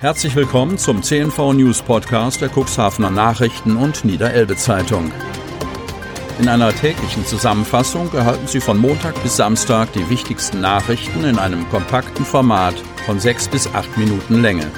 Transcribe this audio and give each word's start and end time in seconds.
Herzlich 0.00 0.34
willkommen 0.34 0.78
zum 0.78 1.02
CNV 1.02 1.52
News 1.52 1.82
Podcast 1.82 2.40
der 2.40 2.48
Cuxhavener 2.48 3.10
Nachrichten 3.10 3.76
und 3.76 4.02
Niederelbe 4.02 4.56
Zeitung. 4.56 5.12
In 6.38 6.48
einer 6.48 6.72
täglichen 6.72 7.26
Zusammenfassung 7.26 8.10
erhalten 8.14 8.46
Sie 8.46 8.62
von 8.62 8.78
Montag 8.78 9.22
bis 9.22 9.36
Samstag 9.36 9.92
die 9.92 10.08
wichtigsten 10.08 10.62
Nachrichten 10.62 11.24
in 11.24 11.38
einem 11.38 11.68
kompakten 11.68 12.24
Format 12.24 12.76
von 13.04 13.20
sechs 13.20 13.46
bis 13.46 13.66
acht 13.74 13.94
Minuten 13.98 14.40
Länge. 14.40 14.70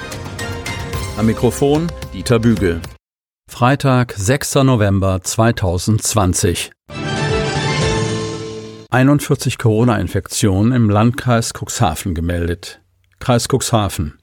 Am 1.15 1.25
Mikrofon 1.25 1.89
Dieter 2.13 2.39
Bügel. 2.39 2.81
Freitag, 3.49 4.15
6. 4.17 4.55
November 4.55 5.21
2020. 5.23 6.73
41 8.89 9.57
Corona-Infektionen 9.57 10.73
im 10.73 10.89
Landkreis 10.89 11.53
Cuxhaven 11.53 12.13
gemeldet. 12.13 12.81
Kreis 13.19 13.47
Cuxhaven. 13.47 14.17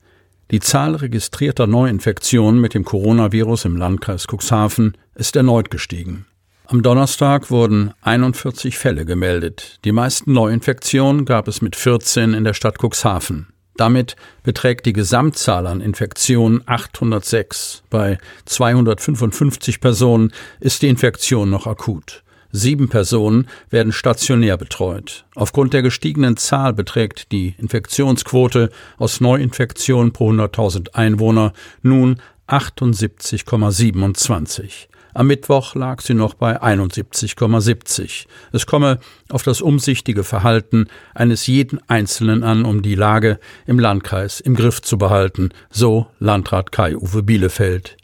Die 0.50 0.58
Zahl 0.58 0.96
registrierter 0.96 1.68
Neuinfektionen 1.68 2.60
mit 2.60 2.74
dem 2.74 2.84
Coronavirus 2.84 3.66
im 3.66 3.76
Landkreis 3.76 4.26
Cuxhaven 4.26 4.96
ist 5.14 5.36
erneut 5.36 5.70
gestiegen. 5.70 6.26
Am 6.66 6.82
Donnerstag 6.82 7.52
wurden 7.52 7.92
41 8.02 8.76
Fälle 8.76 9.04
gemeldet. 9.04 9.78
Die 9.84 9.92
meisten 9.92 10.32
Neuinfektionen 10.32 11.24
gab 11.24 11.46
es 11.46 11.62
mit 11.62 11.76
14 11.76 12.34
in 12.34 12.42
der 12.42 12.54
Stadt 12.54 12.78
Cuxhaven. 12.82 13.46
Damit 13.76 14.16
beträgt 14.42 14.86
die 14.86 14.92
Gesamtzahl 14.92 15.68
an 15.68 15.80
Infektionen 15.80 16.62
806. 16.66 17.84
Bei 17.88 18.18
255 18.46 19.80
Personen 19.80 20.32
ist 20.58 20.82
die 20.82 20.88
Infektion 20.88 21.48
noch 21.48 21.68
akut. 21.68 22.24
Sieben 22.52 22.88
Personen 22.88 23.48
werden 23.70 23.92
stationär 23.92 24.56
betreut. 24.56 25.24
Aufgrund 25.34 25.72
der 25.72 25.82
gestiegenen 25.82 26.36
Zahl 26.36 26.72
beträgt 26.72 27.32
die 27.32 27.56
Infektionsquote 27.58 28.70
aus 28.98 29.20
Neuinfektionen 29.20 30.12
pro 30.12 30.30
100.000 30.32 30.94
Einwohner 30.94 31.52
nun 31.82 32.20
78,27. 32.48 34.88
Am 35.12 35.26
Mittwoch 35.26 35.74
lag 35.74 36.00
sie 36.00 36.14
noch 36.14 36.34
bei 36.34 36.62
71,70. 36.62 38.26
Es 38.52 38.66
komme 38.66 39.00
auf 39.28 39.42
das 39.42 39.60
umsichtige 39.60 40.24
Verhalten 40.24 40.86
eines 41.14 41.46
jeden 41.46 41.80
Einzelnen 41.88 42.44
an, 42.44 42.64
um 42.64 42.82
die 42.82 42.94
Lage 42.94 43.38
im 43.66 43.78
Landkreis 43.78 44.40
im 44.40 44.54
Griff 44.54 44.82
zu 44.82 44.98
behalten, 44.98 45.50
so 45.70 46.06
Landrat 46.18 46.72
Kai-Uwe 46.72 47.22
Bielefeld. 47.22 47.96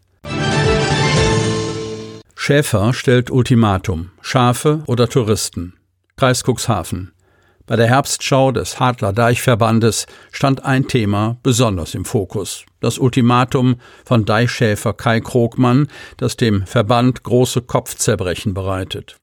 Schäfer 2.38 2.92
stellt 2.92 3.30
Ultimatum. 3.30 4.10
Schafe 4.20 4.82
oder 4.86 5.08
Touristen. 5.08 5.74
Kreis 6.16 6.44
Cuxhaven. 6.44 7.12
Bei 7.66 7.74
der 7.74 7.88
Herbstschau 7.88 8.52
des 8.52 8.78
Hadler 8.78 9.12
Deichverbandes 9.12 10.06
stand 10.30 10.64
ein 10.64 10.86
Thema 10.86 11.38
besonders 11.42 11.96
im 11.96 12.04
Fokus. 12.04 12.64
Das 12.78 12.98
Ultimatum 12.98 13.80
von 14.04 14.24
Deichschäfer 14.24 14.92
Kai 14.92 15.20
Krogmann, 15.20 15.88
das 16.18 16.36
dem 16.36 16.64
Verband 16.66 17.24
große 17.24 17.62
Kopfzerbrechen 17.62 18.54
bereitet. 18.54 19.16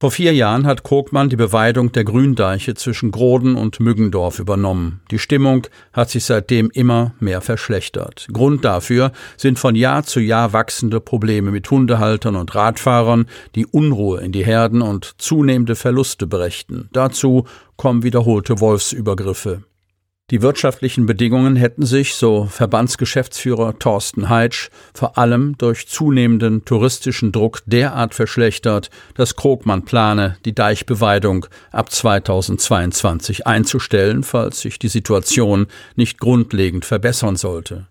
Vor 0.00 0.10
vier 0.10 0.34
Jahren 0.34 0.66
hat 0.66 0.82
Krogmann 0.82 1.28
die 1.30 1.36
Beweidung 1.36 1.92
der 1.92 2.04
Gründeiche 2.04 2.74
zwischen 2.74 3.12
Groden 3.12 3.54
und 3.54 3.78
Müggendorf 3.78 4.40
übernommen. 4.40 5.00
Die 5.10 5.20
Stimmung 5.20 5.66
hat 5.92 6.10
sich 6.10 6.24
seitdem 6.24 6.68
immer 6.70 7.14
mehr 7.20 7.40
verschlechtert. 7.40 8.26
Grund 8.32 8.64
dafür 8.64 9.12
sind 9.36 9.58
von 9.58 9.76
Jahr 9.76 10.02
zu 10.02 10.18
Jahr 10.18 10.52
wachsende 10.52 11.00
Probleme 11.00 11.52
mit 11.52 11.70
Hundehaltern 11.70 12.34
und 12.34 12.54
Radfahrern, 12.54 13.26
die 13.54 13.66
Unruhe 13.66 14.20
in 14.20 14.32
die 14.32 14.44
Herden 14.44 14.82
und 14.82 15.14
zunehmende 15.18 15.76
Verluste 15.76 16.26
berichten. 16.26 16.88
Dazu 16.92 17.46
kommen 17.76 18.02
wiederholte 18.02 18.60
Wolfsübergriffe. 18.60 19.62
Die 20.30 20.40
wirtschaftlichen 20.40 21.04
Bedingungen 21.04 21.54
hätten 21.54 21.84
sich, 21.84 22.14
so 22.14 22.46
Verbandsgeschäftsführer 22.46 23.78
Thorsten 23.78 24.30
Heitsch, 24.30 24.70
vor 24.94 25.18
allem 25.18 25.58
durch 25.58 25.86
zunehmenden 25.86 26.64
touristischen 26.64 27.30
Druck 27.30 27.60
derart 27.66 28.14
verschlechtert, 28.14 28.88
dass 29.16 29.36
Krogmann 29.36 29.84
plane, 29.84 30.38
die 30.46 30.54
Deichbeweidung 30.54 31.44
ab 31.72 31.92
2022 31.92 33.46
einzustellen, 33.46 34.22
falls 34.22 34.62
sich 34.62 34.78
die 34.78 34.88
Situation 34.88 35.66
nicht 35.94 36.18
grundlegend 36.18 36.86
verbessern 36.86 37.36
sollte. 37.36 37.88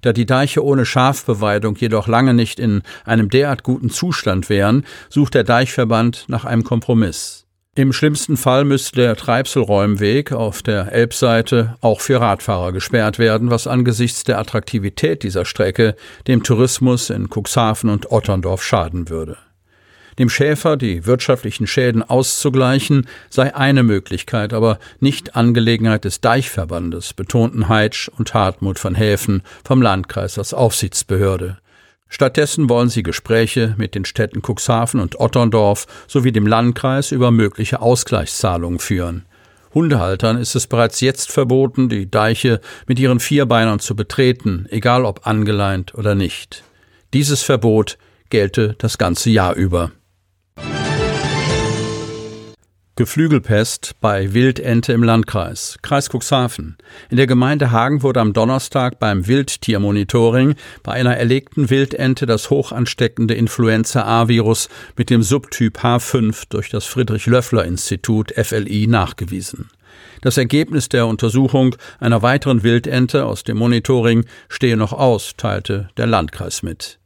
Da 0.00 0.12
die 0.12 0.26
Deiche 0.26 0.64
ohne 0.64 0.84
Schafbeweidung 0.84 1.76
jedoch 1.76 2.08
lange 2.08 2.34
nicht 2.34 2.58
in 2.58 2.82
einem 3.04 3.30
derart 3.30 3.62
guten 3.62 3.90
Zustand 3.90 4.48
wären, 4.48 4.84
sucht 5.10 5.34
der 5.34 5.44
Deichverband 5.44 6.24
nach 6.26 6.44
einem 6.44 6.64
Kompromiss. 6.64 7.47
Im 7.78 7.92
schlimmsten 7.92 8.36
Fall 8.36 8.64
müsste 8.64 8.96
der 8.96 9.14
Treibselräumweg 9.14 10.32
auf 10.32 10.64
der 10.64 10.90
Elbseite 10.90 11.76
auch 11.80 12.00
für 12.00 12.20
Radfahrer 12.20 12.72
gesperrt 12.72 13.20
werden, 13.20 13.52
was 13.52 13.68
angesichts 13.68 14.24
der 14.24 14.40
Attraktivität 14.40 15.22
dieser 15.22 15.44
Strecke 15.44 15.94
dem 16.26 16.42
Tourismus 16.42 17.08
in 17.08 17.28
Cuxhaven 17.28 17.88
und 17.88 18.10
Otterndorf 18.10 18.64
schaden 18.64 19.10
würde. 19.10 19.36
Dem 20.18 20.28
Schäfer 20.28 20.76
die 20.76 21.06
wirtschaftlichen 21.06 21.68
Schäden 21.68 22.02
auszugleichen, 22.02 23.06
sei 23.30 23.54
eine 23.54 23.84
Möglichkeit, 23.84 24.52
aber 24.52 24.80
nicht 24.98 25.36
Angelegenheit 25.36 26.04
des 26.04 26.20
Deichverbandes, 26.20 27.12
betonten 27.12 27.68
Heitsch 27.68 28.08
und 28.08 28.34
Hartmut 28.34 28.80
von 28.80 28.96
Häfen 28.96 29.44
vom 29.62 29.82
Landkreis 29.82 30.36
als 30.36 30.52
Aufsichtsbehörde. 30.52 31.58
Stattdessen 32.08 32.68
wollen 32.68 32.88
sie 32.88 33.02
Gespräche 33.02 33.74
mit 33.76 33.94
den 33.94 34.04
Städten 34.04 34.40
Cuxhaven 34.42 35.00
und 35.00 35.20
Otterndorf 35.20 35.86
sowie 36.06 36.32
dem 36.32 36.46
Landkreis 36.46 37.12
über 37.12 37.30
mögliche 37.30 37.80
Ausgleichszahlungen 37.80 38.78
führen. 38.78 39.26
Hundehaltern 39.74 40.38
ist 40.38 40.54
es 40.54 40.66
bereits 40.66 41.00
jetzt 41.00 41.30
verboten, 41.30 41.88
die 41.88 42.10
Deiche 42.10 42.60
mit 42.86 42.98
ihren 42.98 43.20
Vierbeinern 43.20 43.78
zu 43.78 43.94
betreten, 43.94 44.66
egal 44.70 45.04
ob 45.04 45.26
angeleint 45.26 45.94
oder 45.94 46.14
nicht. 46.14 46.64
Dieses 47.12 47.42
Verbot 47.42 47.98
gelte 48.30 48.74
das 48.78 48.98
ganze 48.98 49.30
Jahr 49.30 49.54
über. 49.54 49.92
Geflügelpest 52.98 53.92
bei 54.00 54.34
Wildente 54.34 54.92
im 54.92 55.04
Landkreis, 55.04 55.78
Kreis 55.82 56.08
Cuxhaven. 56.08 56.76
In 57.10 57.16
der 57.16 57.28
Gemeinde 57.28 57.70
Hagen 57.70 58.02
wurde 58.02 58.18
am 58.20 58.32
Donnerstag 58.32 58.98
beim 58.98 59.28
Wildtiermonitoring 59.28 60.56
bei 60.82 60.94
einer 60.94 61.16
erlegten 61.16 61.70
Wildente 61.70 62.26
das 62.26 62.50
hochansteckende 62.50 63.34
Influenza-A-Virus 63.34 64.68
mit 64.96 65.10
dem 65.10 65.22
Subtyp 65.22 65.78
H5 65.78 66.46
durch 66.48 66.70
das 66.70 66.86
Friedrich-Löffler-Institut 66.86 68.32
FLI 68.32 68.88
nachgewiesen. 68.88 69.70
Das 70.22 70.36
Ergebnis 70.36 70.88
der 70.88 71.06
Untersuchung 71.06 71.76
einer 72.00 72.22
weiteren 72.22 72.64
Wildente 72.64 73.26
aus 73.26 73.44
dem 73.44 73.58
Monitoring 73.58 74.24
stehe 74.48 74.76
noch 74.76 74.92
aus, 74.92 75.34
teilte 75.36 75.88
der 75.96 76.08
Landkreis 76.08 76.64
mit. 76.64 76.97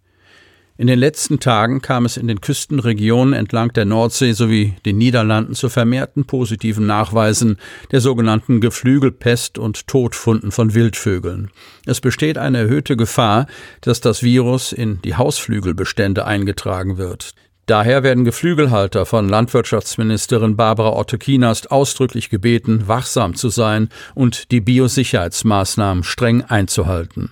In 0.78 0.87
den 0.87 0.99
letzten 0.99 1.38
Tagen 1.38 1.83
kam 1.83 2.06
es 2.06 2.16
in 2.16 2.28
den 2.28 2.41
Küstenregionen 2.41 3.34
entlang 3.34 3.75
der 3.75 3.84
Nordsee 3.84 4.33
sowie 4.33 4.75
den 4.87 4.97
Niederlanden 4.97 5.55
zu 5.55 5.69
vermehrten 5.69 6.25
positiven 6.25 6.87
Nachweisen 6.87 7.59
der 7.91 8.00
sogenannten 8.00 8.60
Geflügelpest 8.60 9.59
und 9.59 9.87
Todfunden 9.87 10.50
von 10.50 10.72
Wildvögeln. 10.72 11.50
Es 11.84 12.00
besteht 12.00 12.38
eine 12.38 12.59
erhöhte 12.59 12.97
Gefahr, 12.97 13.47
dass 13.83 14.00
das 14.00 14.22
Virus 14.22 14.72
in 14.72 15.03
die 15.03 15.15
Hausflügelbestände 15.15 16.25
eingetragen 16.25 16.97
wird. 16.97 17.34
Daher 17.66 18.03
werden 18.03 18.25
Geflügelhalter 18.25 19.06
von 19.06 19.28
Landwirtschaftsministerin 19.28 20.56
Barbara 20.56 20.97
Otto-Kienast 20.97 21.71
ausdrücklich 21.71 22.28
gebeten, 22.28 22.89
wachsam 22.89 23.34
zu 23.34 23.50
sein 23.50 23.89
und 24.15 24.50
die 24.50 24.60
Biosicherheitsmaßnahmen 24.60 26.03
streng 26.03 26.43
einzuhalten. 26.43 27.31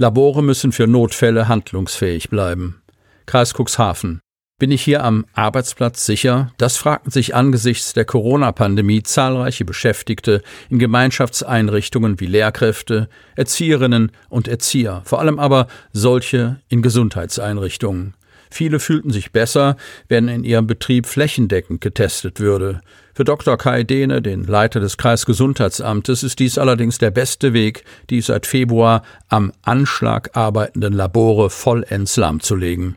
Labore 0.00 0.42
müssen 0.42 0.72
für 0.72 0.86
Notfälle 0.86 1.46
handlungsfähig 1.46 2.30
bleiben. 2.30 2.80
Kreis 3.26 3.52
Cuxhaven. 3.52 4.20
Bin 4.58 4.70
ich 4.70 4.80
hier 4.80 5.04
am 5.04 5.26
Arbeitsplatz 5.34 6.06
sicher? 6.06 6.54
Das 6.56 6.78
fragten 6.78 7.10
sich 7.10 7.34
angesichts 7.34 7.92
der 7.92 8.06
Corona-Pandemie 8.06 9.02
zahlreiche 9.02 9.66
Beschäftigte 9.66 10.40
in 10.70 10.78
Gemeinschaftseinrichtungen 10.78 12.18
wie 12.18 12.24
Lehrkräfte, 12.24 13.10
Erzieherinnen 13.36 14.10
und 14.30 14.48
Erzieher, 14.48 15.02
vor 15.04 15.20
allem 15.20 15.38
aber 15.38 15.66
solche 15.92 16.62
in 16.70 16.80
Gesundheitseinrichtungen. 16.80 18.14
Viele 18.50 18.80
fühlten 18.80 19.10
sich 19.10 19.32
besser, 19.32 19.76
wenn 20.08 20.28
in 20.28 20.44
ihrem 20.44 20.66
Betrieb 20.66 21.04
flächendeckend 21.04 21.82
getestet 21.82 22.40
würde. 22.40 22.80
Für 23.20 23.24
Dr. 23.24 23.58
Kai 23.58 23.82
Dehne, 23.82 24.22
den 24.22 24.44
Leiter 24.44 24.80
des 24.80 24.96
Kreisgesundheitsamtes, 24.96 26.22
ist 26.22 26.38
dies 26.38 26.56
allerdings 26.56 26.96
der 26.96 27.10
beste 27.10 27.52
Weg, 27.52 27.84
die 28.08 28.22
seit 28.22 28.46
Februar 28.46 29.02
am 29.28 29.52
Anschlag 29.60 30.34
arbeitenden 30.38 30.94
Labore 30.94 31.50
vollends 31.50 32.16
lahmzulegen. 32.16 32.96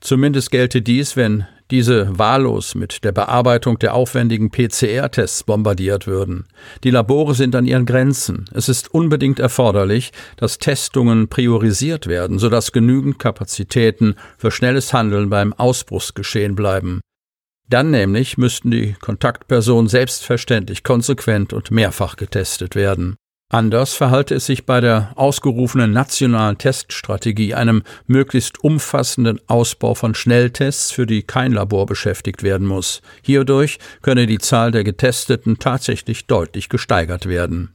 Zumindest 0.00 0.50
gelte 0.50 0.82
dies, 0.82 1.16
wenn 1.16 1.46
diese 1.70 2.18
wahllos 2.18 2.74
mit 2.74 3.04
der 3.04 3.12
Bearbeitung 3.12 3.78
der 3.78 3.94
aufwendigen 3.94 4.50
PCR-Tests 4.50 5.44
bombardiert 5.44 6.06
würden. 6.06 6.44
Die 6.84 6.90
Labore 6.90 7.34
sind 7.34 7.56
an 7.56 7.64
ihren 7.64 7.86
Grenzen. 7.86 8.44
Es 8.52 8.68
ist 8.68 8.92
unbedingt 8.92 9.38
erforderlich, 9.38 10.12
dass 10.36 10.58
Testungen 10.58 11.28
priorisiert 11.28 12.06
werden, 12.06 12.38
sodass 12.38 12.70
genügend 12.70 13.18
Kapazitäten 13.18 14.16
für 14.36 14.50
schnelles 14.50 14.92
Handeln 14.92 15.30
beim 15.30 15.54
Ausbruchsgeschehen 15.54 16.54
bleiben. 16.54 17.00
Dann 17.68 17.90
nämlich 17.90 18.38
müssten 18.38 18.70
die 18.70 18.94
Kontaktpersonen 18.94 19.88
selbstverständlich 19.88 20.84
konsequent 20.84 21.52
und 21.52 21.70
mehrfach 21.70 22.16
getestet 22.16 22.74
werden. 22.74 23.16
Anders 23.48 23.94
verhalte 23.94 24.34
es 24.34 24.46
sich 24.46 24.66
bei 24.66 24.80
der 24.80 25.12
ausgerufenen 25.14 25.92
nationalen 25.92 26.58
Teststrategie, 26.58 27.54
einem 27.54 27.84
möglichst 28.06 28.62
umfassenden 28.62 29.40
Ausbau 29.46 29.94
von 29.94 30.16
Schnelltests, 30.16 30.90
für 30.90 31.06
die 31.06 31.22
kein 31.22 31.52
Labor 31.52 31.86
beschäftigt 31.86 32.42
werden 32.42 32.66
muss. 32.66 33.02
Hierdurch 33.22 33.78
könne 34.02 34.26
die 34.26 34.38
Zahl 34.38 34.72
der 34.72 34.82
Getesteten 34.82 35.60
tatsächlich 35.60 36.26
deutlich 36.26 36.68
gesteigert 36.68 37.26
werden. 37.26 37.72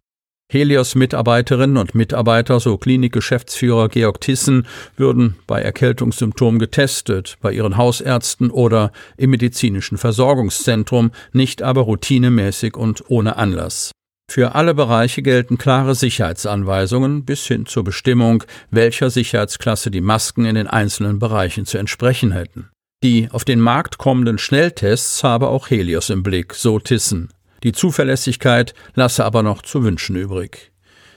Helios 0.53 0.95
Mitarbeiterinnen 0.95 1.77
und 1.77 1.95
Mitarbeiter, 1.95 2.59
so 2.59 2.77
Klinikgeschäftsführer 2.77 3.87
Georg 3.87 4.19
Tissen, 4.19 4.67
würden 4.97 5.37
bei 5.47 5.61
Erkältungssymptomen 5.61 6.59
getestet, 6.59 7.37
bei 7.39 7.53
ihren 7.53 7.77
Hausärzten 7.77 8.51
oder 8.51 8.91
im 9.15 9.29
medizinischen 9.29 9.97
Versorgungszentrum, 9.97 11.11
nicht 11.31 11.61
aber 11.61 11.83
routinemäßig 11.83 12.75
und 12.75 13.09
ohne 13.09 13.37
Anlass. 13.37 13.91
Für 14.29 14.53
alle 14.53 14.73
Bereiche 14.73 15.21
gelten 15.21 15.57
klare 15.57 15.95
Sicherheitsanweisungen 15.95 17.23
bis 17.23 17.45
hin 17.45 17.65
zur 17.65 17.85
Bestimmung, 17.85 18.43
welcher 18.71 19.09
Sicherheitsklasse 19.09 19.89
die 19.89 20.01
Masken 20.01 20.43
in 20.43 20.55
den 20.55 20.67
einzelnen 20.67 21.17
Bereichen 21.17 21.65
zu 21.65 21.77
entsprechen 21.77 22.33
hätten. 22.33 22.69
Die 23.05 23.29
auf 23.31 23.45
den 23.45 23.61
Markt 23.61 23.97
kommenden 23.97 24.37
Schnelltests 24.37 25.23
habe 25.23 25.47
auch 25.47 25.69
Helios 25.69 26.09
im 26.09 26.23
Blick, 26.23 26.53
so 26.53 26.77
Tissen. 26.77 27.29
Die 27.63 27.71
Zuverlässigkeit 27.71 28.73
lasse 28.95 29.25
aber 29.25 29.43
noch 29.43 29.61
zu 29.61 29.83
wünschen 29.83 30.15
übrig. 30.15 30.71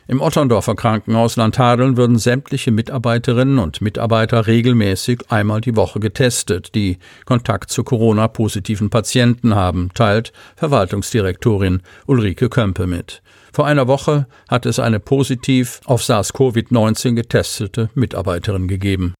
Im 0.07 0.21
Otterndorfer 0.21 0.75
Krankenhaus 0.75 1.37
Landhadeln 1.37 1.97
würden 1.97 2.19
sämtliche 2.19 2.71
Mitarbeiterinnen 2.71 3.59
und 3.59 3.81
Mitarbeiter 3.81 4.47
regelmäßig 4.47 5.31
einmal 5.31 5.63
die 5.63 5.77
Woche 5.77 5.99
getestet, 5.99 6.75
die 6.75 6.99
Kontakt 7.25 7.71
zu 7.71 7.85
Corona-positiven 7.85 8.91
Patienten 8.91 9.55
haben, 9.55 9.89
teilt 9.95 10.35
Verwaltungsdirektorin 10.57 11.81
Ulrike 12.07 12.51
Kömpe 12.51 12.87
mit. 12.87 13.23
Vor 13.55 13.67
einer 13.67 13.89
Woche 13.89 14.27
hat 14.49 14.67
es 14.67 14.79
eine 14.79 15.01
positiv 15.01 15.81
auf 15.87 16.03
SARS-CoV-19 16.03 17.15
getestete 17.15 17.89
Mitarbeiterin 17.95 18.69
gegeben. 18.69 19.15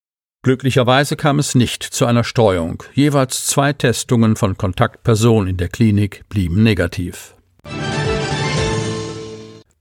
Glücklicherweise 0.45 1.17
kam 1.17 1.39
es 1.39 1.55
nicht 1.55 1.83
zu 1.83 2.05
einer 2.05 2.23
Streuung. 2.23 2.83
Jeweils 2.93 3.47
zwei 3.47 3.73
Testungen 3.73 4.37
von 4.37 4.59
Kontaktpersonen 4.59 5.49
in 5.49 5.57
der 5.57 5.71
Klinik 5.71 6.29
blieben 6.29 6.63
negativ. 6.63 7.35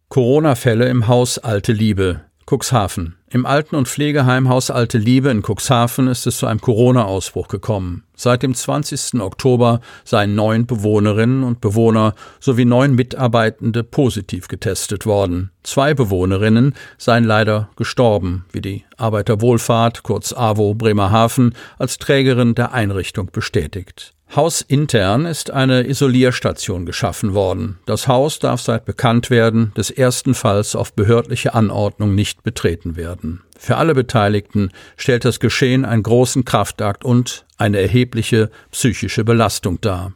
Corona-Fälle 0.07 0.87
im 0.87 1.09
Haus 1.09 1.37
Alte 1.37 1.73
Liebe, 1.73 2.21
Cuxhaven. 2.49 3.17
Im 3.33 3.47
Alten- 3.47 3.75
und 3.75 3.87
Pflegeheim 3.87 4.47
Haus 4.47 4.69
Alte 4.69 4.99
Liebe 4.99 5.31
in 5.31 5.41
Cuxhaven 5.41 6.07
ist 6.07 6.27
es 6.27 6.37
zu 6.37 6.45
einem 6.45 6.61
Corona-Ausbruch 6.61 7.47
gekommen. 7.47 8.03
Seit 8.15 8.43
dem 8.43 8.53
20. 8.53 9.21
Oktober 9.21 9.81
seien 10.05 10.35
neun 10.35 10.67
Bewohnerinnen 10.67 11.43
und 11.43 11.59
Bewohner 11.59 12.13
sowie 12.39 12.65
neun 12.65 12.93
Mitarbeitende 12.93 13.83
positiv 13.83 14.49
getestet 14.49 15.07
worden. 15.07 15.49
Zwei 15.63 15.95
Bewohnerinnen 15.95 16.75
seien 16.99 17.23
leider 17.23 17.69
gestorben, 17.75 18.45
wie 18.51 18.61
die 18.61 18.85
Arbeiterwohlfahrt, 18.97 20.03
kurz 20.03 20.31
AWO 20.31 20.75
Bremerhaven, 20.75 21.55
als 21.79 21.97
Trägerin 21.97 22.53
der 22.53 22.71
Einrichtung 22.73 23.31
bestätigt. 23.31 24.13
Hausintern 24.35 25.27
ist 25.27 25.51
eine 25.51 25.87
Isolierstation 25.87 26.87
geschaffen 26.87 27.35
worden. 27.35 27.77
Das 27.85 28.07
Haus 28.07 28.39
darf 28.39 28.61
seit 28.61 28.83
Bekanntwerden 28.83 29.71
des 29.77 29.91
ersten 29.91 30.33
Falls 30.33 30.75
auf 30.75 30.93
behördliche 30.93 31.53
Anordnung 31.53 32.15
nicht 32.15 32.41
betreten 32.41 32.95
werden. 32.95 33.43
Für 33.59 33.77
alle 33.77 33.93
Beteiligten 33.93 34.71
stellt 34.97 35.23
das 35.23 35.39
Geschehen 35.39 35.85
einen 35.85 36.01
großen 36.01 36.45
Kraftakt 36.45 37.05
und 37.05 37.45
eine 37.57 37.79
erhebliche 37.79 38.49
psychische 38.71 39.23
Belastung 39.23 39.79
dar. 39.81 40.13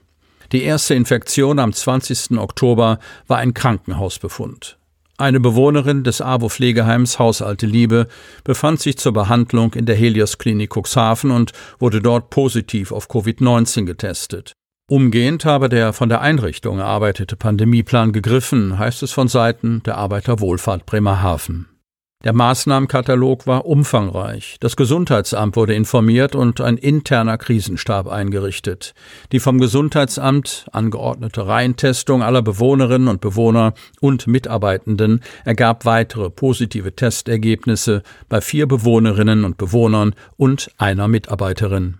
Die 0.51 0.63
erste 0.63 0.95
Infektion 0.95 1.59
am 1.59 1.71
20. 1.71 2.39
Oktober 2.39 2.97
war 3.27 3.37
ein 3.37 3.53
Krankenhausbefund. 3.53 4.77
Eine 5.19 5.39
Bewohnerin 5.39 6.03
des 6.03 6.21
AWO-Pflegeheims 6.21 7.17
Hausalte 7.17 7.65
Liebe 7.65 8.07
befand 8.43 8.79
sich 8.79 8.99
zur 8.99 9.13
Behandlung 9.13 9.73
in 9.73 9.87
der 9.87 9.95
Helios-Klinik 9.95 10.75
Cuxhaven 10.77 11.31
und 11.31 11.53
wurde 11.79 12.01
dort 12.01 12.29
positiv 12.29 12.91
auf 12.91 13.09
Covid-19 13.09 13.85
getestet. 13.85 14.53
Umgehend 14.87 15.43
habe 15.43 15.69
der 15.69 15.91
von 15.91 16.07
der 16.07 16.21
Einrichtung 16.21 16.77
erarbeitete 16.77 17.35
Pandemieplan 17.35 18.13
gegriffen, 18.13 18.77
heißt 18.77 19.01
es 19.01 19.11
von 19.11 19.27
Seiten 19.27 19.81
der 19.83 19.97
Arbeiterwohlfahrt 19.97 20.85
Bremerhaven. 20.85 21.67
Der 22.23 22.33
Maßnahmenkatalog 22.33 23.45
war 23.45 23.67
umfangreich. 23.67 24.57
Das 24.59 24.75
Gesundheitsamt 24.75 25.55
wurde 25.55 25.75
informiert 25.75 26.35
und 26.35 26.61
ein 26.61 26.77
interner 26.77 27.37
Krisenstab 27.37 28.07
eingerichtet. 28.07 28.95
Die 29.31 29.39
vom 29.39 29.59
Gesundheitsamt 29.59 30.65
angeordnete 30.71 31.45
Reintestung 31.45 32.23
aller 32.23 32.41
Bewohnerinnen 32.41 33.07
und 33.07 33.21
Bewohner 33.21 33.75
und 34.01 34.25
Mitarbeitenden 34.25 35.21
ergab 35.45 35.85
weitere 35.85 36.31
positive 36.31 36.95
Testergebnisse 36.95 38.01
bei 38.29 38.41
vier 38.41 38.67
Bewohnerinnen 38.67 39.45
und 39.45 39.57
Bewohnern 39.57 40.15
und 40.37 40.71
einer 40.79 41.07
Mitarbeiterin. 41.07 41.99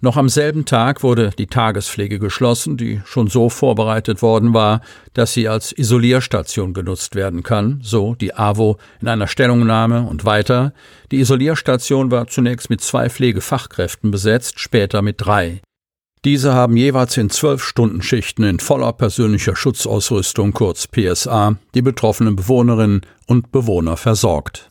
Noch 0.00 0.16
am 0.16 0.28
selben 0.28 0.66
Tag 0.66 1.02
wurde 1.02 1.30
die 1.38 1.46
Tagespflege 1.46 2.18
geschlossen, 2.18 2.76
die 2.76 3.00
schon 3.06 3.28
so 3.28 3.48
vorbereitet 3.48 4.20
worden 4.20 4.52
war, 4.52 4.82
dass 5.14 5.32
sie 5.32 5.48
als 5.48 5.72
Isolierstation 5.72 6.74
genutzt 6.74 7.14
werden 7.14 7.42
kann, 7.42 7.80
so 7.82 8.14
die 8.14 8.34
AWO 8.34 8.76
in 9.00 9.08
einer 9.08 9.26
Stellungnahme 9.26 10.02
und 10.02 10.24
weiter. 10.24 10.74
Die 11.10 11.20
Isolierstation 11.20 12.10
war 12.10 12.26
zunächst 12.26 12.68
mit 12.68 12.82
zwei 12.82 13.08
Pflegefachkräften 13.08 14.10
besetzt, 14.10 14.60
später 14.60 15.00
mit 15.00 15.16
drei. 15.18 15.62
Diese 16.24 16.54
haben 16.54 16.76
jeweils 16.76 17.16
in 17.16 17.30
zwölf 17.30 17.62
Stunden 17.62 18.02
Schichten 18.02 18.42
in 18.42 18.58
voller 18.58 18.92
persönlicher 18.92 19.54
Schutzausrüstung, 19.54 20.52
kurz 20.52 20.88
PSA, 20.88 21.56
die 21.74 21.82
betroffenen 21.82 22.36
Bewohnerinnen 22.36 23.02
und 23.26 23.52
Bewohner 23.52 23.96
versorgt. 23.96 24.70